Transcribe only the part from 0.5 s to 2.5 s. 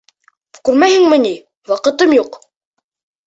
Күрмәйһеңме ни, ваҡытым юҡ!